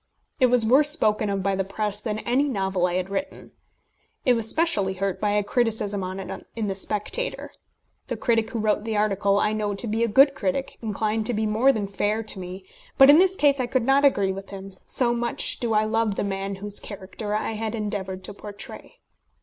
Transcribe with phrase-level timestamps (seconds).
[0.39, 3.51] It was worse spoken of by the press than any novel I had written.
[4.25, 7.51] I was specially hurt by a criticism on it in the Spectator.
[8.07, 11.35] The critic who wrote the article I know to be a good critic, inclined to
[11.35, 12.65] be more than fair to me;
[12.97, 16.15] but in this case I could not agree with him, so much do I love
[16.15, 19.01] the man whose character I had endeavoured to portray.